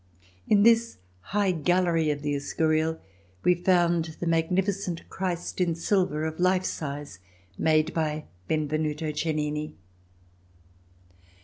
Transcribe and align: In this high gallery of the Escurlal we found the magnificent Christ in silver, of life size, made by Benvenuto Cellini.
In 0.47 0.63
this 0.63 0.97
high 1.19 1.51
gallery 1.51 2.09
of 2.09 2.23
the 2.23 2.33
Escurlal 2.33 2.97
we 3.43 3.53
found 3.53 4.17
the 4.19 4.25
magnificent 4.25 5.07
Christ 5.09 5.61
in 5.61 5.75
silver, 5.75 6.25
of 6.25 6.39
life 6.39 6.65
size, 6.65 7.19
made 7.55 7.93
by 7.93 8.25
Benvenuto 8.47 9.11
Cellini. 9.11 9.75